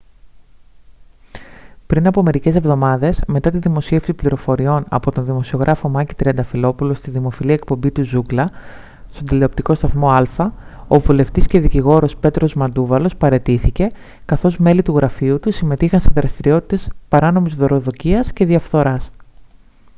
[1.87, 7.51] πριν από μερικές εβδομάδες μετά τη δημοσίευση πληροφοριών από τον δημοσιογράφο μάκη τριανταφυλόπουλο στη δημοφιλή
[7.51, 8.49] εκπομπή του «ζούγκλα»
[9.11, 10.53] στον τηλεοπτικό σταθμό άλφα
[10.87, 13.91] ο βουλευτής και δικηγόρος πέτρος μαντούβαλος παραιτήθηκε
[14.25, 19.09] καθώς μέλη του γραφείου του συμμετείχαν σε δραστηριότητες παράνομης δωροδοκίας και διαφθοράς